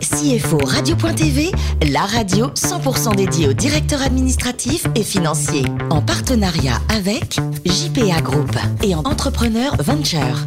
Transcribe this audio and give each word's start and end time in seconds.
CFO 0.00 0.58
Radio.tv, 0.64 1.50
la 1.90 2.02
radio 2.02 2.46
100% 2.48 3.16
dédiée 3.16 3.48
aux 3.48 3.52
directeurs 3.52 4.02
administratifs 4.02 4.86
et 4.94 5.02
financiers. 5.02 5.64
En 5.90 6.00
partenariat 6.00 6.80
avec 6.88 7.40
JPA 7.64 8.20
Group 8.20 8.56
et 8.82 8.94
en 8.94 9.00
Entrepreneur 9.00 9.74
Venture. 9.82 10.46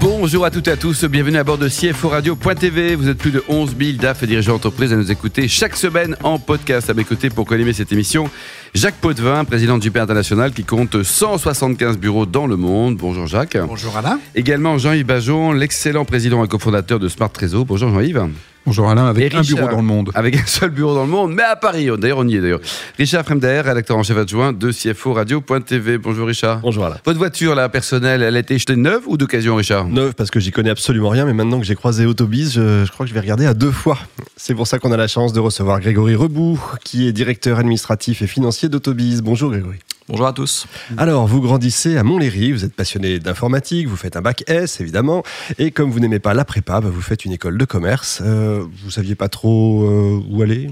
Bonjour 0.00 0.46
à 0.46 0.50
toutes 0.50 0.68
et 0.68 0.70
à 0.70 0.76
tous, 0.76 1.04
bienvenue 1.04 1.36
à 1.36 1.44
bord 1.44 1.58
de 1.58 1.68
CFO 1.68 2.08
Radio.tv. 2.08 2.94
Vous 2.94 3.08
êtes 3.08 3.18
plus 3.18 3.32
de 3.32 3.42
11 3.48 3.76
000 3.78 3.98
DAF 3.98 4.22
et 4.22 4.26
dirigeants 4.26 4.54
d'entreprise 4.54 4.92
à 4.92 4.96
nous 4.96 5.10
écouter 5.10 5.46
chaque 5.46 5.76
semaine 5.76 6.16
en 6.22 6.38
podcast. 6.38 6.88
À 6.88 6.94
mes 6.94 7.04
côtés 7.04 7.28
pour 7.28 7.46
co 7.46 7.54
cette 7.74 7.92
émission, 7.92 8.30
Jacques 8.72 8.94
Potvin, 8.94 9.44
président 9.44 9.76
du 9.78 9.88
JP 9.88 9.98
International 9.98 10.52
qui 10.52 10.64
compte 10.64 11.02
175 11.02 11.98
bureaux 11.98 12.24
dans 12.24 12.46
le 12.46 12.56
monde. 12.56 12.96
Bonjour 12.96 13.26
Jacques. 13.26 13.58
Bonjour 13.58 13.96
Alain. 13.96 14.18
Également 14.34 14.78
Jean-Yves 14.78 15.04
Bajon, 15.04 15.52
l'excellent 15.52 16.04
président 16.04 16.42
et 16.44 16.48
cofondateur 16.48 16.98
de 16.98 17.08
Smart 17.08 17.30
Trésor. 17.30 17.66
Bonjour 17.66 17.90
Jean-Yves. 17.90 18.26
Bonjour 18.66 18.90
Alain, 18.90 19.06
avec 19.06 19.34
un 19.34 19.40
bureau 19.40 19.68
dans 19.68 19.76
le 19.78 19.82
monde. 19.82 20.10
Avec 20.14 20.36
un 20.36 20.46
seul 20.46 20.70
bureau 20.70 20.94
dans 20.94 21.04
le 21.04 21.10
monde, 21.10 21.32
mais 21.32 21.42
à 21.42 21.56
Paris. 21.56 21.88
D'ailleurs, 21.98 22.18
on 22.18 22.28
y 22.28 22.36
est 22.36 22.40
d'ailleurs. 22.40 22.60
Richard 22.98 23.24
Fremder, 23.24 23.62
rédacteur 23.64 23.96
en 23.96 24.02
chef 24.02 24.18
adjoint 24.18 24.52
de 24.52 24.70
CFO 24.70 25.14
Radio.tv. 25.14 25.96
Bonjour 25.98 26.26
Richard. 26.26 26.60
Bonjour 26.60 26.84
Alain. 26.84 26.98
Votre 27.04 27.18
voiture, 27.18 27.54
la 27.54 27.70
personnelle, 27.70 28.22
elle 28.22 28.36
a 28.36 28.38
été 28.38 28.54
achetée 28.54 28.76
neuve 28.76 29.02
ou 29.06 29.16
d'occasion, 29.16 29.56
Richard 29.56 29.88
Neuve, 29.88 30.14
parce 30.14 30.30
que 30.30 30.40
j'y 30.40 30.50
connais 30.50 30.70
absolument 30.70 31.08
rien, 31.08 31.24
mais 31.24 31.32
maintenant 31.32 31.58
que 31.58 31.66
j'ai 31.66 31.74
croisé 31.74 32.04
Autobis, 32.04 32.52
je, 32.52 32.84
je, 32.84 32.92
crois 32.92 33.06
que 33.06 33.10
je 33.10 33.14
vais 33.14 33.20
regarder 33.20 33.46
à 33.46 33.54
deux 33.54 33.70
fois. 33.70 33.98
C'est 34.36 34.54
pour 34.54 34.66
ça 34.66 34.78
qu'on 34.78 34.92
a 34.92 34.96
la 34.96 35.08
chance 35.08 35.32
de 35.32 35.40
recevoir 35.40 35.80
Grégory 35.80 36.14
Rebout, 36.14 36.60
qui 36.84 37.08
est 37.08 37.12
directeur 37.12 37.58
administratif 37.58 38.20
et 38.20 38.26
financier 38.26 38.68
d'Autobis. 38.68 39.20
Bonjour 39.22 39.50
Grégory. 39.50 39.78
Bonjour 40.10 40.26
à 40.26 40.32
tous. 40.32 40.66
Alors, 40.96 41.28
vous 41.28 41.40
grandissez 41.40 41.96
à 41.96 42.02
Montlhéry, 42.02 42.50
vous 42.50 42.64
êtes 42.64 42.74
passionné 42.74 43.20
d'informatique, 43.20 43.86
vous 43.86 43.94
faites 43.94 44.16
un 44.16 44.20
bac 44.20 44.42
S 44.48 44.80
évidemment, 44.80 45.22
et 45.56 45.70
comme 45.70 45.88
vous 45.92 46.00
n'aimez 46.00 46.18
pas 46.18 46.34
la 46.34 46.44
prépa, 46.44 46.80
bah, 46.80 46.88
vous 46.92 47.00
faites 47.00 47.24
une 47.24 47.30
école 47.30 47.56
de 47.56 47.64
commerce. 47.64 48.20
Euh, 48.20 48.64
vous 48.82 48.90
saviez 48.90 49.14
pas 49.14 49.28
trop 49.28 49.84
euh, 49.84 50.20
où 50.28 50.42
aller? 50.42 50.68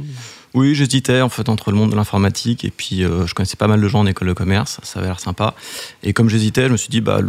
Oui, 0.54 0.74
j'hésitais 0.74 1.20
en 1.20 1.28
fait 1.28 1.48
entre 1.48 1.70
le 1.70 1.76
monde 1.76 1.92
de 1.92 1.94
l'informatique 1.94 2.64
et 2.64 2.72
puis 2.72 3.04
euh, 3.04 3.28
je 3.28 3.34
connaissais 3.34 3.56
pas 3.56 3.68
mal 3.68 3.80
de 3.80 3.86
gens 3.86 4.00
en 4.00 4.06
école 4.06 4.26
de 4.26 4.32
commerce, 4.32 4.80
ça 4.82 4.98
avait 4.98 5.06
l'air 5.06 5.20
sympa. 5.20 5.54
Et 6.02 6.12
comme 6.12 6.28
j'hésitais, 6.28 6.66
je 6.66 6.72
me 6.72 6.76
suis 6.76 6.88
dit 6.88 7.00
bah 7.00 7.20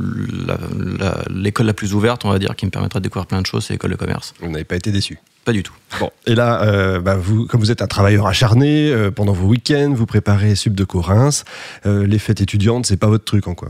l'école 1.29 1.67
la, 1.67 1.73
plus 1.75 1.93
ouverte, 1.93 2.25
on 2.25 2.31
va 2.31 2.39
dire, 2.39 2.55
qui 2.55 2.65
me 2.65 2.71
permettrait 2.71 3.01
de 3.01 3.03
découvrir 3.03 3.27
plein 3.27 3.41
de 3.41 3.45
choses, 3.45 3.65
c'est 3.65 3.75
l'école 3.75 3.91
de 3.91 3.97
commerce. 3.97 4.33
Vous 4.39 4.49
n'avez 4.49 4.63
pas 4.63 4.77
été 4.77 4.91
déçu? 4.91 5.19
Pas 5.45 5.51
du 5.51 5.63
tout. 5.63 5.73
Bon, 5.99 6.11
et 6.27 6.35
là, 6.35 6.61
euh, 6.63 6.99
bah, 6.99 7.15
vous, 7.15 7.47
comme 7.47 7.59
vous 7.59 7.71
êtes 7.71 7.81
un 7.81 7.87
travailleur 7.87 8.27
acharné, 8.27 8.91
euh, 8.91 9.09
pendant 9.09 9.33
vos 9.33 9.47
week-ends, 9.47 9.93
vous 9.95 10.05
préparez 10.05 10.55
Sub 10.55 10.75
de 10.75 10.83
Corinthe. 10.83 11.45
les 11.85 12.19
fêtes 12.19 12.41
étudiantes, 12.41 12.85
c'est 12.85 12.97
pas 12.97 13.07
votre 13.07 13.25
truc 13.25 13.47
en 13.47 13.55
quoi? 13.55 13.69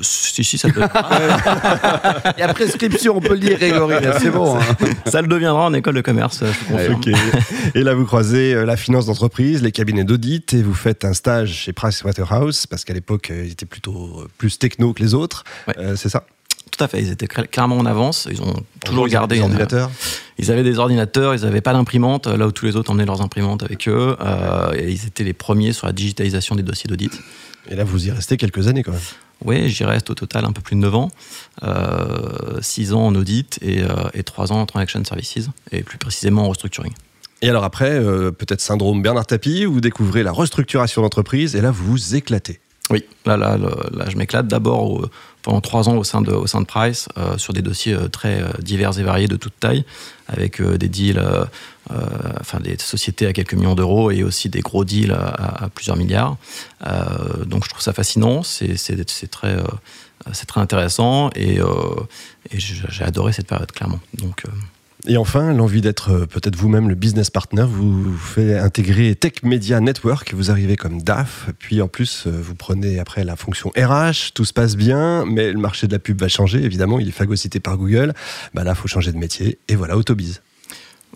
Si, 0.00 0.44
si, 0.44 0.58
ça 0.58 0.68
peut. 0.68 0.82
Il 2.36 2.40
y 2.40 2.42
a 2.42 2.52
prescription, 2.52 3.16
on 3.16 3.20
peut 3.20 3.34
le 3.34 3.40
dire, 3.40 3.58
Grégory, 3.58 3.94
c'est 4.20 4.30
bon. 4.30 4.58
Hein. 4.58 4.76
Ça 5.06 5.22
le 5.22 5.28
deviendra 5.28 5.64
en 5.64 5.72
école 5.72 5.94
de 5.94 6.00
commerce, 6.02 6.44
je 6.70 6.92
okay. 6.92 7.12
Et 7.74 7.82
là, 7.82 7.94
vous 7.94 8.04
croisez 8.04 8.54
euh, 8.54 8.64
la 8.64 8.76
finance 8.76 9.06
d'entreprise, 9.06 9.62
les 9.62 9.72
cabinets 9.72 10.04
d'audit, 10.04 10.52
et 10.52 10.62
vous 10.62 10.74
faites 10.74 11.04
un 11.04 11.14
stage 11.14 11.52
chez 11.52 11.72
Pricewaterhouse, 11.72 12.66
parce 12.66 12.84
qu'à 12.84 12.92
l'époque, 12.92 13.30
euh, 13.30 13.44
ils 13.46 13.52
étaient 13.52 13.66
plutôt 13.66 14.20
euh, 14.20 14.28
plus 14.36 14.58
techno 14.58 14.92
que 14.92 15.02
les 15.02 15.14
autres. 15.14 15.44
c'est 15.96 16.10
ça? 16.10 16.24
Tout 16.70 16.82
à 16.82 16.88
fait, 16.88 17.00
ils 17.00 17.10
étaient 17.10 17.26
clairement 17.26 17.78
en 17.78 17.86
avance. 17.86 18.28
Ils 18.30 18.42
ont 18.42 18.54
toujours 18.84 19.08
gardé 19.08 19.36
des 19.36 19.42
ordinateurs. 19.42 19.90
Ils 20.38 20.50
avaient 20.50 20.62
des 20.62 20.78
ordinateurs, 20.78 21.34
ils 21.34 21.42
n'avaient 21.42 21.60
pas 21.60 21.72
d'imprimante, 21.72 22.26
là 22.26 22.46
où 22.46 22.52
tous 22.52 22.64
les 22.64 22.76
autres 22.76 22.90
emmenaient 22.90 23.06
leurs 23.06 23.22
imprimantes 23.22 23.62
avec 23.62 23.88
eux. 23.88 24.16
et 24.74 24.90
ils 24.90 25.06
étaient 25.06 25.24
les 25.24 25.32
premiers 25.32 25.72
sur 25.72 25.86
la 25.86 25.92
digitalisation 25.92 26.54
des 26.54 26.62
dossiers 26.62 26.88
d'audit. 26.88 27.12
Et 27.70 27.76
là, 27.76 27.84
vous 27.84 28.06
y 28.06 28.10
restez 28.10 28.36
quelques 28.36 28.68
années 28.68 28.82
quand 28.82 28.92
même. 28.92 29.00
Oui, 29.44 29.68
j'y 29.68 29.84
reste 29.84 30.10
au 30.10 30.14
total 30.14 30.44
un 30.44 30.52
peu 30.52 30.60
plus 30.60 30.74
de 30.74 30.80
9 30.80 30.94
ans, 30.94 31.10
euh, 31.62 32.60
6 32.60 32.92
ans 32.92 33.06
en 33.06 33.14
audit 33.14 33.58
et, 33.62 33.82
euh, 33.82 33.86
et 34.14 34.24
3 34.24 34.52
ans 34.52 34.60
en 34.60 34.66
transaction 34.66 35.02
services, 35.04 35.48
et 35.70 35.82
plus 35.82 35.98
précisément 35.98 36.44
en 36.44 36.48
restructuring. 36.48 36.92
Et 37.40 37.48
alors 37.48 37.62
après, 37.62 37.92
euh, 37.92 38.32
peut-être 38.32 38.60
syndrome 38.60 39.00
Bernard 39.00 39.26
Tapie, 39.26 39.64
vous 39.64 39.80
découvrez 39.80 40.24
la 40.24 40.32
restructuration 40.32 41.02
d'entreprise 41.02 41.54
et 41.54 41.60
là 41.60 41.70
vous 41.70 41.84
vous 41.92 42.16
éclatez. 42.16 42.58
Oui, 42.90 43.04
là, 43.26 43.36
là, 43.36 43.58
là, 43.58 44.06
je 44.08 44.16
m'éclate 44.16 44.48
d'abord 44.48 45.08
pendant 45.48 45.62
trois 45.62 45.88
ans 45.88 45.96
au 45.96 46.04
sein 46.04 46.20
de, 46.20 46.30
au 46.30 46.46
sein 46.46 46.60
de 46.60 46.66
Price 46.66 47.08
euh, 47.16 47.38
sur 47.38 47.54
des 47.54 47.62
dossiers 47.62 47.94
euh, 47.94 48.08
très 48.08 48.42
euh, 48.42 48.50
divers 48.58 48.98
et 48.98 49.02
variés 49.02 49.28
de 49.28 49.36
toute 49.36 49.58
taille, 49.58 49.82
avec 50.26 50.60
des 50.60 50.88
deals, 50.90 51.22
enfin 52.38 52.60
des 52.60 52.76
sociétés 52.76 53.26
à 53.26 53.32
quelques 53.32 53.54
millions 53.54 53.74
d'euros 53.74 54.10
et 54.10 54.22
aussi 54.22 54.50
des 54.50 54.60
gros 54.60 54.84
deals 54.84 55.12
à, 55.12 55.70
plusieurs 55.74 55.96
milliards. 55.96 56.36
donc 57.46 57.64
je 57.64 57.70
trouve 57.70 57.80
ça 57.80 57.94
fascinant, 57.94 58.42
c'est 58.42 58.76
très, 59.30 59.56
c'est 60.34 60.44
très 60.44 60.60
intéressant 60.60 61.30
et, 61.34 61.60
j'ai 62.52 63.04
adoré 63.04 63.32
cette 63.32 63.46
période 63.46 63.72
clairement. 63.72 64.00
Donc 64.12 64.44
et 65.06 65.16
enfin, 65.16 65.52
l'envie 65.52 65.80
d'être 65.80 66.10
euh, 66.10 66.26
peut-être 66.26 66.56
vous-même 66.56 66.88
le 66.88 66.96
business 66.96 67.30
partner 67.30 67.64
vous 67.68 68.16
fait 68.16 68.58
intégrer 68.58 69.14
Tech 69.14 69.44
Media 69.44 69.78
Network. 69.80 70.34
Vous 70.34 70.50
arrivez 70.50 70.76
comme 70.76 71.02
DAF, 71.02 71.50
puis 71.58 71.80
en 71.80 71.88
plus, 71.88 72.24
euh, 72.26 72.30
vous 72.30 72.56
prenez 72.56 72.98
après 72.98 73.22
la 73.22 73.36
fonction 73.36 73.70
RH. 73.76 74.32
Tout 74.34 74.44
se 74.44 74.52
passe 74.52 74.76
bien, 74.76 75.24
mais 75.24 75.52
le 75.52 75.58
marché 75.58 75.86
de 75.86 75.92
la 75.92 76.00
pub 76.00 76.20
va 76.20 76.28
changer. 76.28 76.64
Évidemment, 76.64 76.98
il 76.98 77.08
est 77.08 77.12
phagocyté 77.12 77.60
par 77.60 77.76
Google. 77.76 78.12
Bah 78.54 78.64
là, 78.64 78.72
il 78.72 78.76
faut 78.76 78.88
changer 78.88 79.12
de 79.12 79.18
métier. 79.18 79.58
Et 79.68 79.76
voilà, 79.76 79.96
Autobiz. 79.96 80.40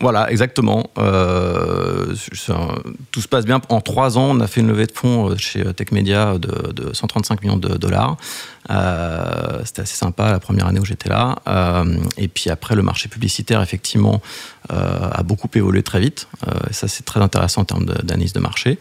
Voilà, 0.00 0.30
exactement. 0.30 0.90
Euh, 0.98 2.14
tout 3.10 3.20
se 3.20 3.28
passe 3.28 3.44
bien. 3.44 3.60
En 3.68 3.80
trois 3.80 4.18
ans, 4.18 4.30
on 4.30 4.40
a 4.40 4.46
fait 4.46 4.60
une 4.60 4.68
levée 4.68 4.86
de 4.86 4.92
fonds 4.92 5.36
chez 5.36 5.62
Tech 5.74 5.92
Media 5.92 6.38
de, 6.38 6.72
de 6.72 6.92
135 6.92 7.42
millions 7.42 7.56
de 7.56 7.76
dollars. 7.76 8.16
Euh, 8.70 9.60
c'était 9.64 9.82
assez 9.82 9.96
sympa 9.96 10.30
la 10.30 10.38
première 10.38 10.66
année 10.66 10.80
où 10.80 10.84
j'étais 10.84 11.08
là. 11.08 11.36
Euh, 11.48 11.96
et 12.16 12.28
puis 12.28 12.50
après, 12.50 12.74
le 12.74 12.82
marché 12.82 13.08
publicitaire, 13.08 13.60
effectivement, 13.62 14.20
euh, 14.72 15.10
a 15.10 15.22
beaucoup 15.22 15.48
évolué 15.54 15.82
très 15.82 16.00
vite. 16.00 16.28
et 16.70 16.72
ça, 16.72 16.88
c'est 16.88 17.04
très 17.04 17.20
intéressant 17.20 17.62
en 17.62 17.64
termes 17.64 17.84
d'analyse 17.84 18.32
de, 18.32 18.40
marché. 18.40 18.78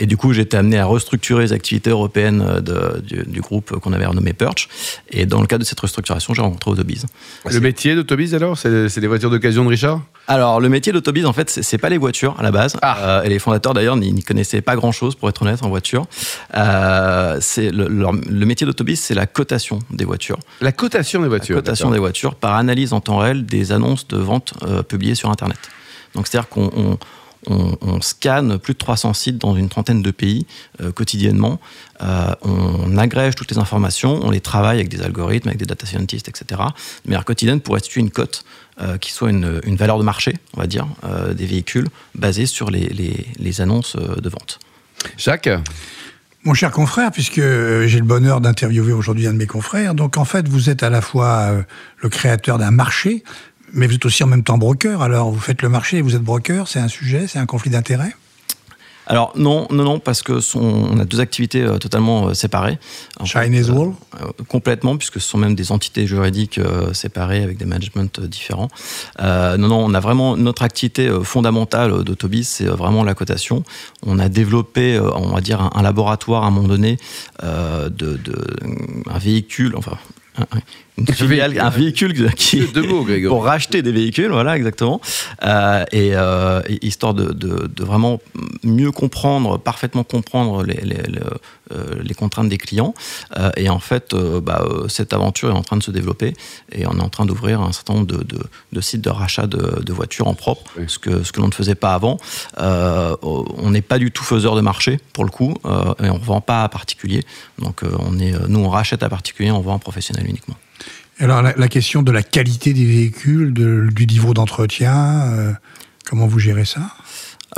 Et 0.00 0.06
du 0.06 0.16
coup, 0.16 0.32
été 0.32 0.56
amené 0.56 0.78
à 0.78 0.86
restructurer 0.86 1.42
les 1.42 1.52
activités 1.52 1.90
européennes 1.90 2.60
de, 2.60 3.00
du, 3.00 3.40
groupe 3.40 3.78
qu'on 3.78 3.92
avait 3.92 4.06
renommé 4.06 4.32
Perch. 4.32 4.68
Et 5.10 5.26
dans 5.26 5.40
le 5.40 5.46
cadre 5.46 5.60
de 5.60 5.68
cette 5.68 5.80
restructuration, 5.80 6.34
j'ai 6.34 6.42
rencontré 6.42 6.70
Autobiz. 6.70 7.06
Le 7.44 7.60
métier 7.60 7.94
d'Autobiz, 7.94 8.34
alors 8.34 8.56
C'est 8.56 9.00
des 9.00 9.06
voitures 9.06 9.30
d'occasion 9.30 9.64
de 9.64 9.68
Richard? 9.70 10.00
Alors, 10.26 10.60
le 10.60 10.68
métier 10.68 10.92
d'Autobiz, 10.92 11.24
en 11.24 11.32
fait, 11.32 11.50
c'est 11.50 11.78
pas 11.78 11.88
les 11.88 11.98
voitures 11.98 12.36
à 12.38 12.42
la 12.42 12.50
base. 12.50 12.76
Ah. 12.82 13.22
et 13.24 13.28
les 13.28 13.38
fondateurs, 13.38 13.74
d'ailleurs, 13.74 13.96
n'y 13.96 14.22
connaissaient 14.22 14.60
pas 14.60 14.76
grand-chose, 14.76 15.14
pour 15.14 15.28
être 15.28 15.42
honnête, 15.42 15.62
en 15.62 15.68
voiture. 15.68 16.06
c'est 17.40 17.70
le, 17.70 17.88
le 17.88 18.46
métier 18.46 18.66
d'Autobiz, 18.66 19.00
c'est 19.00 19.14
la 19.14 19.26
cotation 19.26 19.78
des 19.90 20.04
voitures. 20.04 20.38
La 20.60 20.72
cotation 20.72 21.22
des 21.22 21.28
voitures. 21.28 21.56
La 21.56 21.62
cotation 21.62 21.90
des 21.90 21.98
voitures 21.98 22.34
par 22.34 22.54
analyse 22.54 22.92
en 22.92 23.00
temps 23.00 23.18
réel 23.18 23.46
des 23.46 23.72
annonces 23.72 24.06
de 24.08 24.16
vente 24.16 24.54
euh, 24.62 24.82
publiées 24.82 25.14
sur 25.14 25.30
Internet. 25.30 25.58
Donc 26.14 26.26
c'est-à-dire 26.26 26.48
qu'on 26.48 26.98
on, 27.46 28.00
scanne 28.00 28.58
plus 28.58 28.74
de 28.74 28.78
300 28.78 29.14
sites 29.14 29.38
dans 29.38 29.56
une 29.56 29.68
trentaine 29.68 30.02
de 30.02 30.10
pays 30.10 30.46
euh, 30.80 30.92
quotidiennement. 30.92 31.60
Euh, 32.02 32.34
on 32.42 32.96
agrège 32.96 33.34
toutes 33.34 33.50
les 33.50 33.58
informations, 33.58 34.20
on 34.22 34.30
les 34.30 34.40
travaille 34.40 34.78
avec 34.78 34.88
des 34.88 35.02
algorithmes, 35.02 35.48
avec 35.48 35.58
des 35.58 35.66
data 35.66 35.86
scientists, 35.86 36.28
etc. 36.28 36.60
De 37.04 37.10
manière 37.10 37.24
quotidienne 37.24 37.60
pour 37.60 37.74
restituer 37.74 38.00
une 38.00 38.10
cote 38.10 38.44
qui 39.00 39.10
soit 39.10 39.30
une, 39.30 39.60
valeur 39.74 39.98
de 39.98 40.04
marché, 40.04 40.36
on 40.54 40.60
va 40.60 40.68
dire, 40.68 40.86
des 41.34 41.46
véhicules 41.46 41.88
basés 42.14 42.46
sur 42.46 42.70
les, 42.70 43.24
les 43.36 43.60
annonces 43.60 43.96
de 43.96 44.28
vente. 44.28 44.60
Jacques? 45.16 45.50
Mon 46.44 46.54
cher 46.54 46.70
confrère, 46.70 47.10
puisque 47.10 47.40
j'ai 47.40 47.98
le 47.98 48.04
bonheur 48.04 48.40
d'interviewer 48.40 48.92
aujourd'hui 48.92 49.26
un 49.26 49.32
de 49.32 49.38
mes 49.38 49.46
confrères, 49.46 49.94
donc 49.94 50.16
en 50.16 50.24
fait 50.24 50.48
vous 50.48 50.70
êtes 50.70 50.82
à 50.82 50.90
la 50.90 51.00
fois 51.00 51.26
euh, 51.26 51.62
le 51.98 52.08
créateur 52.08 52.58
d'un 52.58 52.70
marché, 52.70 53.24
mais 53.72 53.86
vous 53.86 53.94
êtes 53.94 54.06
aussi 54.06 54.22
en 54.24 54.26
même 54.26 54.42
temps 54.42 54.58
broker. 54.58 55.02
Alors 55.02 55.30
vous 55.30 55.40
faites 55.40 55.62
le 55.62 55.68
marché 55.68 55.98
et 55.98 56.02
vous 56.02 56.14
êtes 56.14 56.22
broker, 56.22 56.68
c'est 56.68 56.80
un 56.80 56.88
sujet, 56.88 57.26
c'est 57.26 57.38
un 57.38 57.46
conflit 57.46 57.70
d'intérêts? 57.70 58.14
Alors 59.08 59.32
non, 59.36 59.66
non, 59.70 59.84
non, 59.84 59.98
parce 59.98 60.22
que 60.22 60.38
on 60.56 60.98
a 60.98 61.06
deux 61.06 61.20
activités 61.20 61.62
euh, 61.62 61.78
totalement 61.78 62.28
euh, 62.28 62.34
séparées. 62.34 62.78
Chinese 63.24 63.70
Wall 63.70 63.94
euh, 64.20 64.26
Complètement, 64.48 64.98
puisque 64.98 65.18
ce 65.18 65.26
sont 65.26 65.38
même 65.38 65.54
des 65.54 65.72
entités 65.72 66.06
juridiques 66.06 66.60
séparées 66.92 67.42
avec 67.42 67.56
des 67.56 67.64
managements 67.64 68.04
différents. 68.18 68.68
non, 69.18 69.56
non, 69.56 69.84
on 69.84 69.94
a 69.94 70.00
vraiment 70.00 70.36
notre 70.36 70.62
activité 70.62 71.10
fondamentale 71.22 72.04
d'Autobis, 72.04 72.44
c'est 72.44 72.66
vraiment 72.66 73.02
la 73.02 73.14
cotation. 73.14 73.64
On 74.04 74.18
a 74.18 74.28
développé, 74.28 75.00
on 75.00 75.28
va 75.28 75.40
dire, 75.40 75.70
un, 75.74 75.82
laboratoire 75.82 76.44
à 76.44 76.48
un 76.48 76.50
moment 76.50 76.68
donné 76.68 76.98
de, 77.42 77.88
de 77.88 78.56
un 79.10 79.18
véhicule, 79.18 79.74
enfin 79.76 79.96
un 81.60 81.70
véhicule 81.70 82.34
qui 82.34 82.62
pour 83.26 83.44
racheter 83.44 83.82
des 83.82 83.92
véhicules, 83.92 84.30
voilà 84.30 84.56
exactement, 84.56 85.00
euh, 85.44 85.84
euh, 85.94 86.62
et, 86.68 86.86
histoire 86.86 87.14
de, 87.14 87.84
vraiment 87.84 88.20
mieux 88.62 88.90
comprendre, 88.90 89.58
parfaitement 89.58 90.04
comprendre 90.04 90.62
les, 90.64 90.80
les, 90.82 90.96
euh, 91.72 92.14
contraintes 92.16 92.48
des 92.48 92.58
clients. 92.58 92.94
et 93.56 93.68
en 93.68 93.78
fait, 93.78 94.14
bah, 94.14 94.64
cette 94.88 95.12
aventure 95.12 95.50
est 95.50 95.58
en 95.58 95.62
train 95.62 95.76
de 95.76 95.82
se 95.82 95.90
développer 95.90 96.34
et 96.72 96.86
on 96.86 96.98
est 96.98 97.02
en 97.02 97.08
train 97.08 97.26
d'ouvrir 97.26 97.60
un 97.60 97.72
certain 97.72 97.94
nombre 97.94 98.06
de, 98.06 98.80
sites 98.80 99.02
de 99.02 99.10
rachat 99.10 99.46
de, 99.46 99.92
voitures 99.92 100.28
en 100.28 100.34
propre, 100.34 100.64
ce 100.86 100.98
que 100.98 101.22
ce 101.22 101.32
que 101.32 101.40
l'on 101.40 101.48
ne 101.48 101.54
faisait 101.54 101.74
pas 101.74 101.94
avant. 101.94 102.18
on 102.58 103.70
n'est 103.70 103.82
pas 103.82 103.98
du 103.98 104.10
tout 104.10 104.24
faiseur 104.24 104.56
de 104.56 104.60
marché 104.60 104.98
pour 105.12 105.24
le 105.24 105.30
coup, 105.30 105.54
et 106.02 106.10
on 106.10 106.18
vend 106.18 106.40
pas 106.40 106.64
à 106.64 106.68
particulier. 106.68 107.22
Donc 107.58 107.82
on 107.98 108.18
est, 108.18 108.32
nous 108.48 108.60
on 108.60 108.68
rachète 108.68 109.02
à 109.02 109.08
particulier, 109.08 109.50
on 109.50 109.60
vend 109.60 109.76
à 109.76 109.78
professionnel 109.78 110.26
uniquement. 110.26 110.56
Alors 111.20 111.42
la, 111.42 111.68
question 111.68 112.02
de 112.02 112.12
la 112.12 112.22
qualité 112.22 112.72
des 112.72 112.84
véhicules, 112.84 113.52
du 113.52 114.06
niveau 114.06 114.34
d'entretien, 114.34 115.56
comment 116.04 116.26
vous 116.26 116.38
gérez 116.38 116.64
ça? 116.64 116.92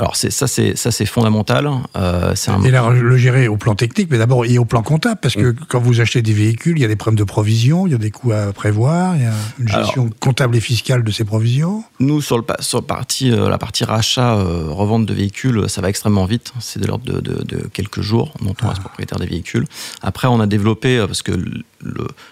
Alors 0.01 0.15
c'est 0.15 0.31
ça 0.31 0.47
c'est 0.47 0.75
ça 0.75 0.89
c'est 0.89 1.05
fondamental. 1.05 1.69
Euh, 1.95 2.33
un... 2.47 2.63
Et 2.63 2.71
là, 2.71 2.89
le 2.89 3.17
gérer 3.17 3.47
au 3.47 3.55
plan 3.55 3.75
technique, 3.75 4.07
mais 4.09 4.17
d'abord 4.17 4.45
et 4.45 4.57
au 4.57 4.65
plan 4.65 4.81
comptable, 4.81 5.19
parce 5.21 5.35
que 5.35 5.51
mm. 5.51 5.55
quand 5.67 5.79
vous 5.79 6.01
achetez 6.01 6.23
des 6.23 6.33
véhicules, 6.33 6.75
il 6.75 6.81
y 6.81 6.85
a 6.85 6.87
des 6.87 6.95
problèmes 6.95 7.19
de 7.19 7.23
provision, 7.23 7.85
il 7.85 7.91
y 7.91 7.95
a 7.95 7.99
des 7.99 8.09
coûts 8.09 8.31
à 8.31 8.51
prévoir, 8.51 9.15
il 9.15 9.21
y 9.21 9.25
a 9.25 9.33
une 9.59 9.67
gestion 9.67 10.09
comptable 10.19 10.55
et 10.55 10.59
fiscale 10.59 11.03
de 11.03 11.11
ces 11.11 11.23
provisions. 11.23 11.83
Nous 11.99 12.19
sur 12.19 12.39
le 12.39 12.43
sur 12.61 12.83
partie 12.83 13.31
euh, 13.31 13.47
la 13.47 13.59
partie 13.59 13.83
rachat 13.83 14.37
euh, 14.37 14.69
revente 14.69 15.05
de 15.05 15.13
véhicules, 15.13 15.69
ça 15.69 15.81
va 15.81 15.89
extrêmement 15.89 16.25
vite. 16.25 16.51
C'est 16.59 16.79
de 16.79 16.87
l'ordre 16.87 17.05
de, 17.05 17.19
de, 17.19 17.43
de, 17.43 17.67
quelques 17.67 18.01
jours 18.01 18.33
dont 18.41 18.55
on 18.63 18.67
reste 18.67 18.79
ah. 18.79 18.87
propriétaire 18.87 19.19
des 19.19 19.27
véhicules. 19.27 19.65
Après, 20.01 20.27
on 20.27 20.39
a 20.39 20.47
développé 20.47 20.97
euh, 20.97 21.05
parce 21.05 21.21
que 21.21 21.31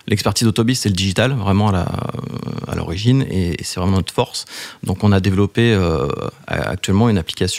l'expertise 0.08 0.46
d'autobis, 0.46 0.76
c'est 0.76 0.90
le 0.90 0.96
digital, 0.96 1.34
vraiment 1.34 1.70
à 1.70 2.76
l'origine, 2.76 3.26
et, 3.30 3.58
c'est 3.64 3.80
vraiment 3.80 3.98
notre 3.98 4.14
force. 4.14 4.46
Donc 4.84 5.04
on 5.04 5.12
a 5.12 5.20
développé 5.20 5.76
actuellement 6.48 7.10
une 7.10 7.18
application 7.18 7.59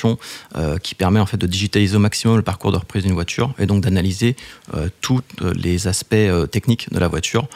euh, 0.56 0.78
qui 0.78 0.94
permet 0.94 1.20
en 1.20 1.26
fait 1.26 1.36
de 1.36 1.46
digitaliser 1.46 1.96
au 1.96 2.00
maximum 2.00 2.36
le 2.36 2.42
parcours 2.42 2.72
de 2.72 2.76
reprise 2.76 3.04
d'une 3.04 3.14
voiture, 3.14 3.52
et 3.58 3.66
donc 3.66 3.82
d'analyser 3.82 4.36
euh, 4.74 4.88
tous 5.00 5.20
les 5.54 5.88
aspects 5.88 6.14
techniques 6.50 6.92
de 6.92 6.98
la 6.98 7.08
voiture, 7.08 7.48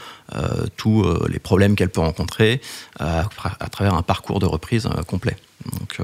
tous 0.76 1.04
les 1.28 1.38
problèmes 1.38 1.76
qu'elle 1.76 1.90
peut 1.90 2.00
rencontrer 2.00 2.60
à, 2.98 3.24
travers 3.70 3.94
un 3.94 4.02
parcours 4.02 4.40
de 4.40 4.46
reprise 4.46 4.88
complet. 5.06 5.36
Donc 5.78 5.98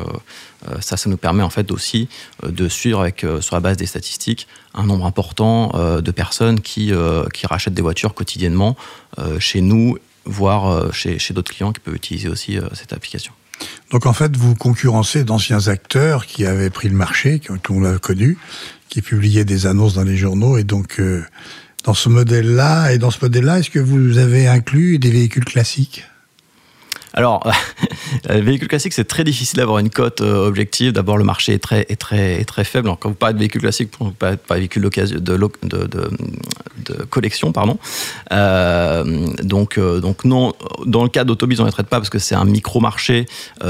ça, 0.81 0.97
ça 0.97 1.09
nous 1.09 1.17
permet 1.17 1.43
en 1.43 1.51
fait 1.51 1.71
aussi 1.73 2.09
de 2.47 2.69
suivre 2.69 3.09
sur 3.41 3.57
la 3.57 3.61
base 3.61 3.77
des 3.77 3.87
statistiques 3.87 4.47
un 4.75 4.85
nombre 4.85 5.07
important 5.07 6.01
de 6.01 6.11
personnes 6.11 6.61
qui, 6.61 6.93
rachètent 7.45 7.75
des 7.75 7.83
voitures 7.83 8.15
quotidiennement 8.15 8.77
chez 9.39 9.61
nous, 9.61 9.97
voire 10.25 10.93
chez 10.93 11.33
d'autres 11.33 11.53
clients 11.53 11.73
qui 11.73 11.81
peuvent 11.81 11.97
utiliser 11.97 12.29
aussi 12.29 12.59
cette 12.75 12.93
application. 12.93 13.33
Donc 13.91 14.07
en 14.07 14.13
fait, 14.13 14.37
vous 14.37 14.55
concurrencez 14.55 15.25
d'anciens 15.25 15.69
acteurs 15.69 16.27
qui 16.27 16.47
avaient 16.47 16.71
pris 16.71 16.89
le 16.89 16.97
marché, 16.97 17.41
qu'on 17.41 17.85
a 17.85 17.99
connu, 17.99 18.39
qui 18.89 19.03
publiaient 19.03 19.45
des 19.45 19.67
annonces 19.67 19.95
dans 19.95 20.05
les 20.05 20.17
journaux, 20.17 20.59
et 20.59 20.65
donc 20.65 21.01
dans 21.85 21.95
ce 21.95 22.09
modèle-là, 22.09 22.93
et 22.93 22.99
dans 22.99 23.11
ce 23.11 23.19
modèle-là, 23.23 23.59
est-ce 23.59 23.71
que 23.71 23.79
vous 23.79 24.19
avez 24.19 24.47
inclus 24.47 24.99
des 24.99 25.11
véhicules 25.11 25.45
classiques? 25.45 26.05
Alors, 27.15 27.43
le 28.29 28.41
véhicule 28.41 28.69
classique, 28.69 28.93
c'est 28.93 29.05
très 29.05 29.25
difficile 29.25 29.59
d'avoir 29.59 29.79
une 29.79 29.91
cote 29.91 30.21
euh, 30.21 30.47
objective. 30.47 30.93
D'abord, 30.93 31.19
le 31.19 31.25
marché 31.25 31.53
est 31.53 31.59
très, 31.59 31.87
est 31.89 32.01
très, 32.01 32.41
est 32.41 32.45
très 32.45 32.65
faible. 32.65 32.89
Alors, 32.89 32.99
quand 32.99 33.09
vous 33.09 33.15
parlez 33.15 33.35
de 33.35 33.39
véhicule 33.39 33.61
classique, 33.61 33.91
vous 33.99 34.13
parlez 34.13 34.37
de 34.37 34.55
véhicule 34.55 34.83
de, 34.83 35.19
de, 35.19 35.51
de, 35.63 36.11
de, 36.85 36.95
collection, 37.09 37.53
pardon. 37.53 37.79
Euh, 38.33 39.27
donc, 39.43 39.79
euh, 39.79 40.01
donc 40.01 40.25
non, 40.25 40.53
dans 40.87 41.03
le 41.03 41.09
cas 41.09 41.25
d'autobus, 41.25 41.59
on 41.61 41.65
ne 41.65 41.69
les 41.69 41.73
traite 41.73 41.89
pas 41.89 41.99
parce 41.99 42.11
que 42.11 42.19
c'est 42.19 42.35
un 42.35 42.45
micro-marché 42.45 43.27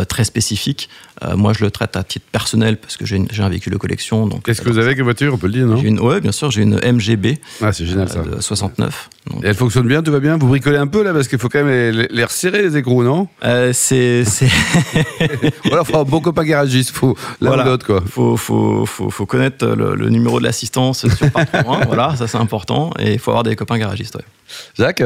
très 0.09 0.25
spécifique. 0.25 0.89
moi, 1.35 1.53
je 1.53 1.65
le 1.65 1.71
traite 1.71 1.97
à 1.97 2.03
titre 2.03 2.27
personnel 2.31 2.77
parce 2.77 2.97
que 2.97 3.07
j'ai 3.07 3.27
un 3.39 3.49
véhicule 3.49 3.73
de 3.73 3.79
collection. 3.79 4.29
Qu'est-ce 4.45 4.63
que 4.63 4.69
vous 4.69 4.79
avez 4.79 4.89
avec 4.89 5.01
voiture, 5.01 5.35
on 5.35 5.39
peut 5.39 5.47
le 5.47 5.53
dire, 5.53 5.67
non? 5.67 5.81
Oui, 6.03 6.21
bien 6.21 6.33
sûr, 6.33 6.51
j'ai 6.51 6.63
une 6.63 6.77
MGB 6.77 7.39
ah, 7.63 7.73
c'est 7.73 7.87
génial, 7.87 8.09
ça. 8.09 8.23
de 8.23 8.41
69. 8.41 9.11
Et 9.43 9.47
elle 9.47 9.55
fonctionne 9.55 9.87
bien, 9.87 10.03
tout 10.03 10.13
va 10.13 10.21
bien? 10.21 10.37
Vous 10.37 10.49
bricolez 10.49 10.79
un 10.79 10.87
peu 10.87 11.03
là 11.03 11.13
parce 11.13 11.29
qu'il 11.29 11.39
faut 11.39 11.49
quand 11.49 11.63
même 11.63 11.93
les, 11.95 12.09
les 12.11 12.25
resserrer 12.25 12.63
les 12.63 12.77
écrous, 12.77 13.03
non? 13.03 13.29
Euh, 13.45 13.73
c'est. 13.73 14.25
voilà, 15.65 15.83
enfin, 15.83 16.05
bon 16.05 16.21
copain 16.21 16.45
garagiste, 16.45 16.91
faut 16.91 17.17
l'un 17.41 17.49
voilà. 17.49 17.65
l'autre, 17.65 17.87
quoi. 17.87 18.03
Faut, 18.07 18.37
faut, 18.37 18.87
faut, 18.87 19.11
faut 19.11 19.27
connaître 19.27 19.67
le, 19.67 20.09
numéro 20.09 20.39
de 20.39 20.45
l'assistance 20.45 21.09
sur 21.09 21.31
parcours 21.31 21.79
voilà, 21.87 22.17
ça 22.17 22.27
c'est 22.27 22.39
important, 22.39 22.93
et 22.99 23.15
il 23.15 23.19
faut 23.19 23.31
avoir 23.31 23.45
des 23.45 23.57
copains 23.57 23.79
garagistes, 23.79 24.17
ouais. 24.17 24.25
Jacques 24.75 25.02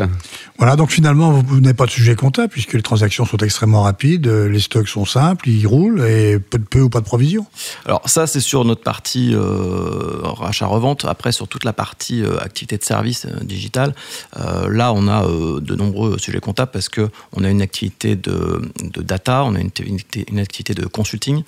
Voilà, 0.58 0.76
donc 0.76 0.90
finalement, 0.90 1.32
vous 1.32 1.60
n'avez 1.60 1.74
pas 1.74 1.86
de 1.86 1.90
sujet 1.90 2.14
comptable, 2.14 2.48
puisque 2.48 2.74
les 2.74 2.82
transactions 2.82 3.24
sont 3.24 3.38
extrêmement 3.38 3.82
rapides, 3.82 4.26
les 4.26 4.60
stocks 4.60 4.88
sont 4.88 5.04
simples, 5.04 5.48
ils 5.48 5.66
roulent, 5.66 6.04
et 6.04 6.38
peu, 6.38 6.58
peu 6.58 6.80
ou 6.80 6.88
pas 6.88 7.00
de 7.00 7.06
provision. 7.06 7.46
Alors, 7.86 8.08
ça, 8.08 8.26
c'est 8.26 8.40
sur 8.40 8.64
notre 8.64 8.82
partie 8.82 9.34
euh, 9.34 10.20
rachat-revente. 10.22 11.04
Après, 11.04 11.32
sur 11.32 11.48
toute 11.48 11.64
la 11.64 11.72
partie 11.72 12.22
euh, 12.22 12.38
activité 12.38 12.78
de 12.78 12.84
service 12.84 13.26
euh, 13.26 13.42
digital, 13.42 13.94
euh, 14.38 14.68
là, 14.70 14.92
on 14.92 15.08
a 15.08 15.24
de 15.24 15.74
nombreux 15.74 16.18
sujets 16.18 16.40
comptables 16.40 16.70
parce 16.70 16.88
qu'on 16.88 17.44
a 17.44 17.50
une 17.50 17.62
activité 17.62 18.16
de, 18.16 18.62
data, 19.02 19.44
on 19.44 19.54
a 19.54 19.60
une, 19.60 19.70
une, 20.28 20.38
activité 20.38 20.74
de 20.74 20.86
consulting, 20.86 21.42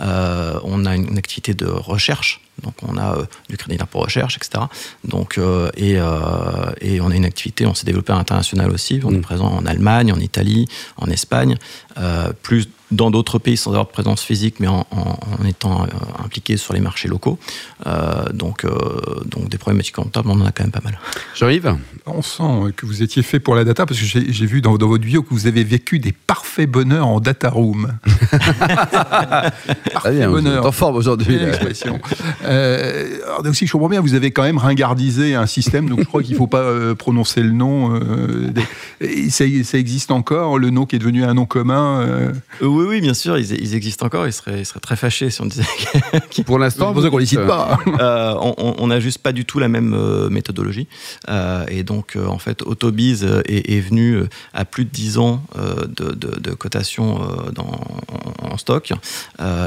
euh, 0.00 0.58
on 0.64 0.86
a 0.86 0.96
une, 0.96 1.18
activité 1.18 1.54
de 1.54 1.66
recherche. 1.66 2.40
Donc 2.62 2.74
on 2.82 2.96
a 2.96 3.16
euh, 3.16 3.24
du 3.48 3.56
crédit 3.56 3.76
d'impôt 3.76 4.00
recherche, 4.00 4.36
etc. 4.36 4.64
Donc 5.04 5.38
euh, 5.38 5.70
et, 5.76 5.98
et, 6.80 7.00
on 7.00 7.10
a 7.10 7.14
une 7.14 7.24
activité, 7.24 7.66
on 7.66 7.74
s'est 7.74 7.86
développé 7.86 8.12
à 8.12 8.16
l'international 8.16 8.70
aussi. 8.70 9.00
On 9.04 9.12
est 9.12 9.18
mm. 9.18 9.22
présent 9.22 9.46
en 9.46 9.66
Allemagne, 9.66 10.12
en 10.12 10.18
Italie, 10.18 10.66
en 10.96 11.08
Espagne, 11.08 11.56
plus 12.42 12.68
dans 12.90 13.10
d'autres 13.10 13.38
pays 13.38 13.56
sans 13.56 13.70
avoir 13.70 13.86
de 13.86 13.90
présence 13.90 14.22
physique, 14.22 14.56
mais 14.60 14.66
en, 14.68 14.84
étant 15.46 15.86
impliqué 16.22 16.56
sur 16.56 16.74
les 16.74 16.80
marchés 16.80 17.08
locaux. 17.08 17.38
donc, 18.32 18.66
donc 19.24 19.48
des 19.48 19.58
problématiques 19.58 19.94
comptables, 19.94 20.28
on 20.28 20.40
en 20.40 20.46
a 20.46 20.52
quand 20.52 20.64
même 20.64 20.72
pas 20.72 20.80
mal. 20.82 20.98
J'arrive. 21.34 21.76
On 22.06 22.22
sent 22.22 22.72
que 22.76 22.86
vous 22.86 23.02
étiez 23.02 23.22
fait 23.22 23.40
pour 23.40 23.54
la 23.54 23.64
data, 23.64 23.86
parce 23.86 24.00
que 24.00 24.06
j'ai 24.06 24.46
vu 24.46 24.60
dans, 24.60 24.76
dans, 24.76 24.88
votre 24.88 25.04
vidéo 25.04 25.22
que 25.22 25.32
vous 25.32 25.46
avez 25.46 25.64
vécu 25.64 25.98
des 25.98 26.12
parfaits 26.12 26.70
bonheurs 26.70 27.06
en 27.06 27.20
data 27.20 27.50
room. 27.50 27.92
Parfait 29.92 30.12
bien, 30.12 30.30
bonheur. 30.30 30.66
en 30.66 30.72
forme 30.72 30.96
aujourd'hui. 30.96 31.38
Euh, 32.44 33.42
donc 33.42 33.54
si 33.54 33.66
je 33.66 33.72
comprends 33.72 33.88
bien, 33.88 34.00
vous 34.00 34.14
avez 34.14 34.30
quand 34.30 34.42
même 34.42 34.58
ringardisé 34.58 35.34
un 35.34 35.46
système, 35.46 35.88
donc 35.88 36.00
je 36.00 36.04
crois 36.04 36.22
qu'il 36.22 36.32
ne 36.32 36.38
faut 36.38 36.46
pas 36.46 36.58
euh, 36.58 36.94
prononcer 36.94 37.42
le 37.42 37.52
nom. 37.52 37.94
Euh, 37.94 38.50
ça, 39.30 39.44
existe 39.78 40.10
encore, 40.10 40.58
le 40.58 40.70
nom 40.70 40.86
qui 40.86 40.96
est 40.96 40.98
devenu 40.98 41.24
un 41.24 41.34
nom 41.34 41.46
commun 41.46 42.00
euh. 42.00 42.32
Oui, 42.80 42.86
oui, 42.88 43.00
bien 43.00 43.14
sûr, 43.14 43.38
ils, 43.38 43.74
existent 43.74 44.06
encore. 44.06 44.26
Ils 44.26 44.32
seraient, 44.32 44.62
très 44.80 44.96
fâchés 44.96 45.30
si 45.30 45.40
on 45.40 45.46
disait. 45.46 45.64
Pour 46.46 46.58
l'instant, 46.58 46.98
ça 47.00 47.10
qu'on 47.10 47.18
les 47.18 47.26
cite 47.26 47.46
pas. 47.46 47.78
on 47.86 48.86
n'a 48.86 49.00
juste 49.00 49.18
pas 49.18 49.32
du 49.32 49.44
tout 49.44 49.58
la 49.58 49.68
même 49.68 50.28
méthodologie. 50.28 50.88
et 51.68 51.82
donc, 51.82 52.16
en 52.16 52.38
fait, 52.38 52.62
Autobiz 52.62 53.26
est, 53.46 53.80
venu 53.80 54.22
à 54.52 54.64
plus 54.64 54.84
de 54.84 54.90
10 54.90 55.18
ans 55.18 55.42
de, 55.56 56.12
de, 56.14 56.54
cotation 56.54 57.20
dans, 57.54 57.80
en 58.42 58.56
stock 58.56 58.92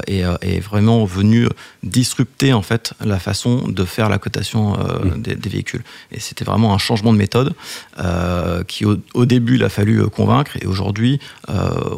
et 0.07 0.21
est 0.41 0.59
vraiment 0.59 1.05
venu 1.05 1.47
disrupter 1.83 2.53
en 2.53 2.61
fait 2.61 2.93
la 3.03 3.19
façon 3.19 3.67
de 3.67 3.85
faire 3.85 4.09
la 4.09 4.17
cotation 4.17 4.77
euh, 4.79 5.05
mmh. 5.05 5.21
des, 5.21 5.49
véhicules. 5.49 5.83
Et 6.11 6.19
c'était 6.19 6.45
vraiment 6.45 6.73
un 6.73 6.77
changement 6.77 7.13
de 7.13 7.17
méthode 7.17 7.53
euh, 7.99 8.63
qui 8.63 8.85
au, 8.85 9.25
début 9.25 9.55
il 9.55 9.63
a 9.63 9.69
fallu 9.69 10.01
euh, 10.01 10.07
convaincre 10.07 10.57
et 10.61 10.65
aujourd'hui 10.65 11.19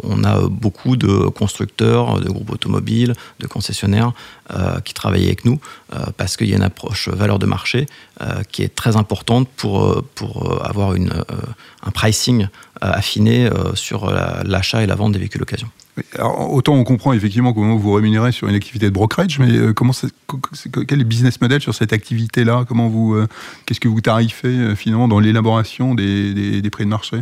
on 0.04 0.24
a 0.24 0.48
beaucoup 0.48 0.98
de 0.98 1.05
constructeurs, 1.36 2.20
de 2.20 2.30
groupes 2.30 2.52
automobiles, 2.52 3.14
de 3.40 3.48
concessionnaires 3.48 4.14
qui 4.84 4.94
travaillent 4.94 5.26
avec 5.26 5.46
nous 5.46 5.60
parce 6.18 6.38
qu'il 6.38 6.48
y 6.48 6.54
a 6.54 6.58
une 6.58 6.64
approche 6.64 7.10
valeur 7.10 7.40
de 7.40 7.46
marché 7.46 7.88
qui 8.52 8.64
est 8.64 8.74
très 8.74 8.96
importante 8.96 9.50
pour, 9.56 10.04
pour 10.16 10.66
avoir 10.66 10.96
une, 10.96 11.14
un 11.84 11.92
pricing 11.92 12.48
affiné 12.82 13.50
sur 13.74 14.12
l'achat 14.12 14.84
et 14.84 14.88
la 14.88 14.96
vente 14.96 15.14
des 15.14 15.20
véhicules 15.20 15.40
d'occasion. 15.40 15.70
Autant 16.20 16.74
on 16.74 16.84
comprend 16.84 17.14
effectivement 17.14 17.54
comment 17.54 17.78
vous 17.78 17.94
rémunérez 17.94 18.34
sur 18.34 18.50
une 18.50 18.56
activité 18.56 18.88
de 18.88 18.94
brokerage, 18.94 19.40
mais 19.40 19.52
euh, 19.52 19.74
comment 19.74 19.94
quel 20.74 20.84
est 20.90 20.96
le 20.96 21.04
business 21.06 21.40
model 21.40 21.62
sur 21.62 21.74
cette 21.74 21.94
activité-là? 21.94 22.66
Comment 22.68 22.90
vous, 22.90 23.14
euh, 23.14 23.28
qu'est-ce 23.66 23.80
que 23.80 23.88
vous 23.88 24.02
tarifez 24.02 24.48
euh, 24.50 24.76
finalement 24.76 25.08
dans 25.08 25.20
l'élaboration 25.20 25.96
des, 25.96 26.62
des, 26.62 26.70
prix 26.70 26.84
de 26.84 26.90
marché? 26.90 27.18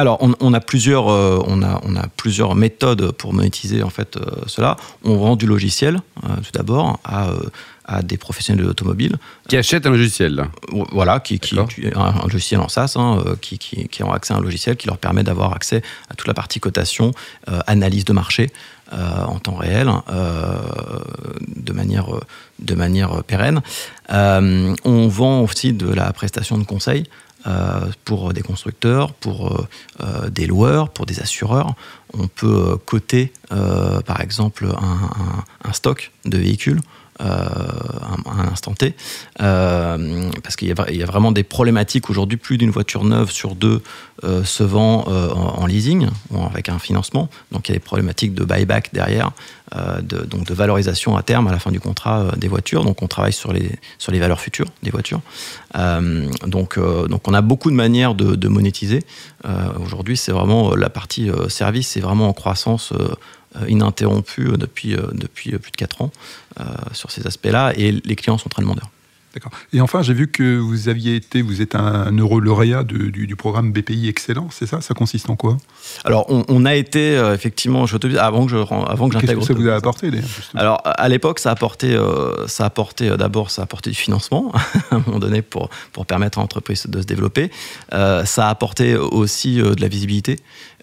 Alors, 0.00 0.18
on, 0.20 0.54
a 0.54 0.60
plusieurs, 0.60 1.06
on, 1.06 1.62
a, 1.62 1.80
on 1.84 1.96
a 1.96 2.06
plusieurs 2.16 2.54
méthodes 2.54 3.12
pour 3.12 3.32
monétiser 3.32 3.82
en 3.82 3.90
fait 3.90 4.18
cela. 4.46 4.76
On 5.04 5.16
vend 5.16 5.36
du 5.36 5.46
logiciel, 5.46 6.00
tout 6.22 6.52
d'abord, 6.52 6.98
à, 7.04 7.30
à 7.90 8.02
des 8.02 8.16
professionnels 8.16 8.62
de 8.62 8.68
l'automobile. 8.68 9.16
Qui 9.48 9.56
achètent 9.56 9.84
un 9.84 9.90
logiciel 9.90 10.34
là. 10.36 10.48
Voilà, 10.92 11.18
qui, 11.18 11.40
qui, 11.40 11.58
un, 11.58 12.22
logiciel 12.22 12.60
en 12.60 12.68
SaaS, 12.68 12.94
hein, 12.96 13.22
euh, 13.26 13.34
qui, 13.40 13.58
qui, 13.58 13.88
qui, 13.88 14.04
ont 14.04 14.12
accès 14.12 14.32
à 14.32 14.36
un 14.36 14.40
logiciel 14.40 14.76
qui 14.76 14.86
leur 14.86 14.98
permet 14.98 15.24
d'avoir 15.24 15.52
accès 15.52 15.82
à 16.08 16.14
toute 16.14 16.28
la 16.28 16.34
partie 16.34 16.60
cotation, 16.60 17.12
euh, 17.48 17.58
analyse 17.66 18.04
de 18.04 18.12
marché 18.12 18.50
euh, 18.92 19.24
en 19.24 19.38
temps 19.40 19.56
réel, 19.56 19.90
de 20.08 21.72
manière, 21.72 22.08
de 22.60 22.74
manière 22.74 23.24
pérenne. 23.24 23.60
on 24.08 25.08
vend 25.08 25.40
aussi 25.40 25.72
de 25.72 25.92
la 25.92 26.12
prestation 26.12 26.58
de 26.58 26.64
conseil. 26.64 27.04
Pour 28.04 28.32
des 28.32 28.42
constructeurs, 28.42 29.12
pour 29.14 29.66
des 30.28 30.46
loueurs, 30.46 30.88
pour 30.90 31.06
des 31.06 31.20
assureurs. 31.20 31.74
On 32.12 32.26
peut 32.26 32.76
coter, 32.84 33.32
par 33.48 34.20
exemple, 34.20 34.68
un 35.64 35.72
stock 35.72 36.12
de 36.24 36.38
véhicules 36.38 36.80
à 37.20 38.16
un 38.30 38.48
instant 38.50 38.74
T, 38.74 38.94
parce 39.36 40.56
qu'il 40.56 40.68
y, 40.68 41.02
a 41.02 41.06
vraiment 41.06 41.32
des 41.32 41.42
problématiques 41.42 42.10
aujourd'hui. 42.10 42.38
Plus 42.38 42.58
d'une 42.58 42.70
voiture 42.70 43.04
neuve 43.04 43.30
sur 43.30 43.54
deux 43.54 43.82
se 44.22 44.62
vend 44.62 45.04
en, 45.04 45.66
leasing 45.66 46.08
ou 46.30 46.42
avec 46.44 46.68
un 46.68 46.78
financement, 46.78 47.28
donc 47.52 47.68
il 47.68 47.72
y 47.72 47.74
a 47.74 47.78
des 47.78 47.84
problématiques 47.84 48.34
de 48.34 48.44
buyback 48.44 48.90
derrière, 48.92 49.32
de, 50.02 50.24
donc 50.24 50.46
de 50.46 50.54
valorisation 50.54 51.16
à 51.16 51.22
terme 51.22 51.48
à 51.48 51.52
la 51.52 51.58
fin 51.58 51.70
du 51.70 51.80
contrat 51.80 52.32
des 52.36 52.48
voitures. 52.48 52.84
Donc 52.84 53.02
on 53.02 53.06
travaille 53.06 53.32
sur 53.32 53.52
les 53.52 53.70
sur 53.98 54.12
les 54.12 54.18
valeurs 54.18 54.40
futures 54.40 54.68
des 54.82 54.90
voitures. 54.90 55.20
donc 56.46 56.78
donc 56.78 57.28
on 57.28 57.34
a 57.34 57.40
beaucoup 57.40 57.70
de 57.70 57.76
manières 57.76 58.14
de, 58.14 58.48
monétiser. 58.48 59.02
aujourd'hui, 59.80 60.16
c'est 60.16 60.32
vraiment 60.32 60.74
la 60.74 60.90
partie 60.90 61.30
service, 61.48 61.88
c'est 61.88 62.00
vraiment 62.00 62.28
en 62.28 62.32
croissance 62.32 62.92
euh, 62.92 63.14
ininterrompue 63.68 64.56
depuis, 64.56 64.94
euh, 64.94 65.08
depuis 65.12 65.50
plus 65.58 65.70
de 65.70 65.76
4 65.76 66.02
ans 66.02 66.10
euh, 66.60 66.64
sur 66.92 67.10
ces 67.10 67.26
aspects-là, 67.26 67.72
et 67.76 67.92
les 67.92 68.16
clients 68.16 68.38
sont 68.38 68.48
très 68.48 68.62
demandeurs. 68.62 68.90
D'accord. 69.34 69.52
Et 69.72 69.80
enfin, 69.80 70.02
j'ai 70.02 70.14
vu 70.14 70.28
que 70.28 70.58
vous 70.58 70.88
aviez 70.88 71.14
été, 71.14 71.42
vous 71.42 71.62
êtes 71.62 71.74
un 71.74 72.10
eurolauréat 72.16 72.82
du, 72.84 73.10
du, 73.10 73.36
programme 73.36 73.72
BPI 73.72 74.08
Excellent, 74.08 74.48
c'est 74.50 74.66
ça? 74.66 74.80
Ça 74.80 74.94
consiste 74.94 75.30
en 75.30 75.36
quoi? 75.36 75.56
Alors, 76.04 76.26
on, 76.28 76.64
a 76.64 76.74
été 76.74 77.14
effectivement, 77.32 77.86
je 77.86 77.96
te 77.96 78.06
dis, 78.06 78.18
avant 78.18 78.46
que 78.46 78.50
je 78.50 78.56
avant 78.56 79.08
que 79.08 79.14
j'intègre. 79.14 79.40
Qu'est-ce 79.40 79.48
que 79.48 79.54
ça 79.54 79.60
vous 79.60 79.68
a 79.68 79.74
apporté 79.74 80.10
d'ailleurs 80.10 80.28
Alors, 80.54 80.80
à 80.84 81.08
l'époque, 81.08 81.38
ça 81.38 81.50
a 81.50 81.52
apporté, 81.52 81.96
ça 82.46 82.64
apporté 82.64 83.16
d'abord, 83.16 83.50
ça 83.50 83.62
a 83.62 83.64
apporté 83.64 83.90
du 83.90 83.96
financement 83.96 84.52
à 84.90 84.96
un 84.96 85.02
moment 85.06 85.18
donné 85.18 85.42
pour 85.42 85.70
pour 85.92 86.06
permettre 86.06 86.38
à 86.38 86.40
l'entreprise 86.40 86.86
de 86.86 87.00
se 87.00 87.06
développer. 87.06 87.50
ça 87.90 88.46
a 88.46 88.48
apporté 88.48 88.96
aussi 88.96 89.56
de 89.56 89.80
la 89.80 89.88
visibilité. 89.88 90.38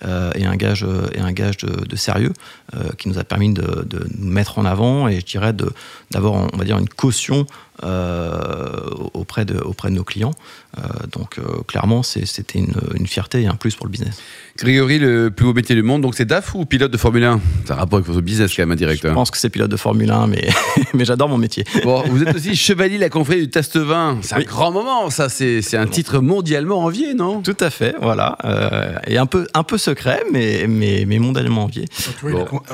Euh, 0.05 0.31
et 0.35 0.45
un 0.45 0.55
gage, 0.55 0.85
et 1.15 1.19
un 1.19 1.31
gage 1.31 1.57
de, 1.57 1.95
sérieux 1.95 2.33
euh, 2.75 2.89
qui 2.99 3.09
nous 3.09 3.17
a 3.17 3.23
permis 3.23 3.51
de, 3.51 3.83
de, 3.83 4.07
nous 4.15 4.31
mettre 4.31 4.59
en 4.59 4.65
avant 4.65 5.07
et 5.07 5.19
je 5.19 5.25
dirais 5.25 5.53
d'avoir, 6.11 6.33
on 6.53 6.57
va 6.57 6.65
dire, 6.65 6.77
une 6.77 6.89
caution 6.89 7.39
euh, 7.39 7.45
auprès, 7.83 9.45
de, 9.45 9.57
auprès 9.59 9.89
de 9.89 9.95
nos 9.95 10.03
clients. 10.03 10.33
Donc 11.11 11.39
clairement, 11.67 12.03
c'était 12.03 12.59
une, 12.59 12.73
une, 12.95 13.07
fierté 13.07 13.41
et 13.41 13.47
un 13.47 13.55
plus 13.55 13.75
pour 13.75 13.85
le 13.85 13.91
business. 13.91 14.21
Grégory, 14.57 14.99
le 14.99 15.29
plus 15.29 15.45
beau 15.45 15.53
métier 15.53 15.75
du 15.75 15.83
monde, 15.83 16.01
donc 16.01 16.15
c'est 16.15 16.25
DAF 16.25 16.55
ou 16.55 16.65
pilote 16.65 16.91
de 16.91 16.97
Formule 16.97 17.23
1 17.23 17.39
C'est 17.65 17.73
un 17.73 17.75
rapport 17.75 17.97
avec 17.97 18.07
votre 18.07 18.21
business 18.21 18.55
quand 18.55 18.63
même, 18.63 18.71
un 18.71 18.75
directeur. 18.75 19.11
Je 19.11 19.15
pense 19.15 19.31
que 19.31 19.37
c'est 19.37 19.49
pilote 19.49 19.69
de 19.69 19.77
Formule 19.77 20.09
1, 20.09 20.27
mais, 20.27 20.49
mais 20.93 21.05
j'adore 21.05 21.29
mon 21.29 21.37
métier. 21.37 21.63
Bon, 21.83 22.03
vous 22.07 22.23
êtes 22.23 22.35
aussi 22.35 22.55
chevalier 22.55 22.97
la 22.97 23.09
confrérie 23.09 23.41
du 23.41 23.49
test 23.49 23.77
20. 23.77 24.19
C'est 24.21 24.35
un 24.35 24.41
grand 24.41 24.71
moment, 24.71 25.09
ça. 25.09 25.29
C'est 25.29 25.77
un 25.77 25.87
titre 25.87 26.19
mondialement 26.19 26.83
envié, 26.83 27.13
non? 27.13 27.41
Tout 27.41 27.57
à 27.59 27.69
fait, 27.69 27.95
voilà. 28.01 28.37
et 29.07 29.17
un 29.17 29.25
peu, 29.25 29.47
un 29.53 29.63
peu 29.63 29.77
secret, 29.77 30.23
mais, 30.31 30.65
mais, 30.67 31.05
mais 31.07 31.19
mondialement 31.19 31.63
envié. 31.63 31.85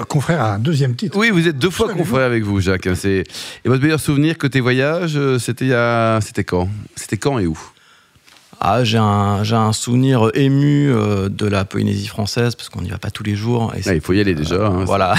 confrère 0.07 0.41
a 0.41 0.53
un 0.53 0.60
deuxième 0.60 0.95
titre. 0.95 1.17
Oui, 1.17 1.29
vous 1.29 1.48
êtes 1.48 1.57
deux 1.57 1.69
fois 1.69 1.89
confrère 1.93 2.25
avec 2.25 2.43
vous, 2.43 2.60
Jacques. 2.60 2.88
Hein, 2.88 2.95
et 3.05 3.24
votre 3.65 3.81
meilleur 3.81 4.00
souvenir 4.00 4.38
côté 4.38 4.60
voyage, 4.60 5.13
euh, 5.15 5.39
c'était 5.39 5.72
c'était 6.22 6.43
quand? 6.43 6.69
C'était 6.95 7.17
quand 7.17 7.39
et 7.39 7.48
où? 7.48 7.57
Ah, 8.65 8.86
j'ai 8.86 8.98
un, 8.98 9.43
un, 9.43 9.74
souvenir 9.74 10.32
ému 10.36 10.89
euh, 10.89 11.27
de 11.27 11.46
la 11.46 11.65
Polynésie 11.65 12.08
française 12.08 12.55
parce 12.55 12.70
qu'on 12.70 12.82
n'y 12.82 12.89
va 12.89 12.98
pas 12.98 13.12
tous 13.12 13.24
les 13.24 13.36
jours. 13.36 13.74
Et 13.75 13.82
ah, 13.86 13.93
il 13.93 14.00
faut 14.00 14.13
y 14.13 14.22
aller 14.22 14.36
déjà. 14.36 14.67
Hein, 14.67 14.86
voilà. 14.86 15.15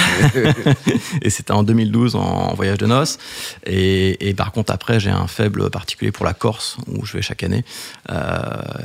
et 1.22 1.28
c'était 1.28 1.52
en 1.52 1.62
2012 1.62 2.16
en, 2.16 2.54
voyage 2.54 2.78
de 2.78 2.86
noces. 2.86 3.18
Et, 3.66 4.32
par 4.34 4.50
contre, 4.50 4.72
après, 4.72 4.98
j'ai 4.98 5.10
un 5.10 5.26
faible 5.26 5.68
particulier 5.68 6.10
pour 6.10 6.24
la 6.24 6.32
Corse 6.32 6.78
où 6.88 7.04
je 7.04 7.12
vais 7.12 7.22
chaque 7.22 7.42
année 7.42 7.66
euh, 8.10 8.14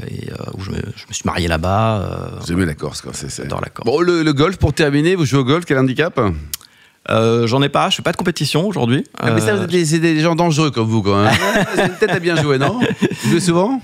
et 0.09 0.29
euh, 0.29 0.35
où 0.55 0.61
je 0.61 0.71
me, 0.71 0.77
je 0.77 1.05
me, 1.07 1.13
suis 1.13 1.23
marié 1.23 1.47
là-bas. 1.47 2.39
Vous 2.41 2.51
aimez 2.51 2.65
la 2.65 2.75
Corse, 2.75 2.99
quoi. 2.99 3.13
C'est, 3.13 3.33
J'adore 3.33 3.61
la 3.61 3.69
Corse. 3.69 3.85
Bon, 3.85 4.01
le, 4.01 4.23
le 4.23 4.33
golf 4.33 4.57
pour 4.57 4.73
terminer, 4.73 5.15
vous 5.15 5.23
jouez 5.25 5.39
au 5.39 5.45
golf, 5.45 5.63
quel 5.63 5.77
handicap? 5.77 6.19
Euh, 7.09 7.47
j'en 7.47 7.61
ai 7.61 7.69
pas, 7.69 7.89
je 7.89 7.95
fais 7.95 8.01
pas 8.01 8.11
de 8.11 8.17
compétition 8.17 8.67
aujourd'hui. 8.67 9.03
Ah, 9.17 9.31
mais 9.31 9.41
ça, 9.41 9.55
vous 9.55 9.63
êtes 9.63 9.69
des, 9.69 10.19
gens 10.19 10.35
dangereux 10.35 10.69
comme 10.69 10.87
vous, 10.87 11.01
quand 11.01 11.15
même. 11.23 11.31
vous 11.73 11.79
avez 11.79 11.89
peut-être 11.89 12.15
à 12.15 12.19
bien 12.19 12.35
jouer, 12.35 12.59
non? 12.59 12.79
Vous 13.23 13.31
jouez 13.31 13.39
souvent? 13.39 13.81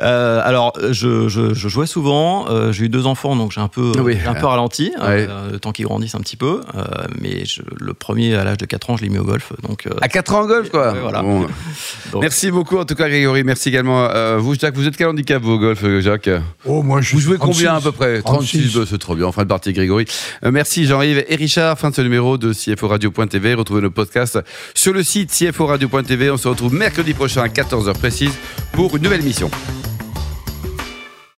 Euh, 0.00 0.40
Alors, 0.44 0.72
je, 0.90 1.28
je, 1.28 1.54
je, 1.54 1.68
jouais 1.68 1.86
souvent. 1.86 2.46
Euh, 2.48 2.70
j'ai 2.72 2.84
eu 2.84 2.88
deux 2.88 3.06
enfants, 3.06 3.34
donc 3.36 3.52
j'ai 3.52 3.60
un 3.60 3.68
peu, 3.68 3.92
un 4.26 4.34
peu 4.34 4.46
ralenti, 4.46 4.92
euh, 5.00 5.52
le 5.52 5.58
temps 5.58 5.72
qu'ils 5.72 5.86
grandissent 5.86 6.14
un 6.14 6.20
petit 6.20 6.36
peu. 6.36 6.60
Euh, 6.74 6.84
mais 7.20 7.42
le 7.80 7.94
premier, 7.94 8.34
à 8.34 8.44
l'âge 8.44 8.58
de 8.58 8.66
4 8.66 8.90
ans, 8.90 8.96
je 8.96 9.02
l'ai 9.02 9.08
mis 9.08 9.18
au 9.18 9.24
golf. 9.24 9.52
Donc, 9.66 9.88
à 10.00 10.08
4 10.08 10.34
ans 10.34 10.42
au 10.42 10.46
golf, 10.46 10.70
quoi? 10.70 10.92
voilà. 10.92 11.24
Merci 12.20 12.50
beaucoup, 12.50 12.78
en 12.78 12.84
tout 12.84 12.94
cas, 12.94 13.08
Grégory. 13.08 13.42
Merci 13.44 13.70
également. 13.70 14.08
vous, 14.38 14.54
Jacques, 14.54 14.76
vous 14.76 14.86
êtes 14.86 14.96
quel 14.96 15.08
handicap, 15.08 15.42
vous, 15.42 15.52
au 15.52 15.58
golf, 15.58 15.84
Jacques? 16.00 16.30
Oh, 16.64 16.82
moi, 16.82 17.00
je 17.00 17.14
Vous 17.14 17.20
jouez 17.20 17.38
combien 17.38 17.74
à 17.74 17.80
peu 17.80 17.92
près? 17.92 18.22
36, 18.22 18.72
36 18.72 18.90
c'est 18.90 18.98
trop 18.98 19.14
bien. 19.16 19.26
En 19.26 19.32
fin 19.32 19.42
de 19.42 19.48
partie, 19.48 19.72
Grégory. 19.72 20.04
merci, 20.42 20.86
Jean-Yves 20.86 21.24
et 21.28 21.34
Richard. 21.34 21.78
Fin 21.78 21.90
de 21.90 21.94
ce 21.94 22.02
numéro 22.02 22.38
de 22.38 22.52
CFO 22.58 22.88
Radio.tv. 22.88 23.54
Retrouvez 23.54 23.82
nos 23.82 23.90
podcasts 23.90 24.38
sur 24.74 24.92
le 24.92 25.02
site 25.02 25.30
cforadio.tv. 25.30 26.30
On 26.30 26.36
se 26.36 26.48
retrouve 26.48 26.74
mercredi 26.74 27.14
prochain 27.14 27.42
à 27.42 27.48
14h 27.48 27.94
précise 27.94 28.32
pour 28.72 28.96
une 28.96 29.02
nouvelle 29.02 29.20
émission. 29.20 29.50